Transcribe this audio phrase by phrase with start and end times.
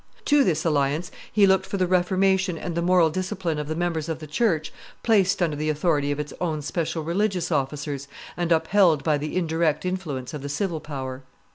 [0.25, 4.17] To this alliance he looked for the reformation and moral discipline of the members of
[4.17, 9.19] the church placed under the authority of its own special religious officers and upheld by
[9.19, 11.21] the indirect influence of the civil power.